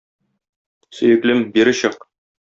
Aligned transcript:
Сөеклем, 0.99 1.43
бире 1.57 1.75
чык. 1.81 2.01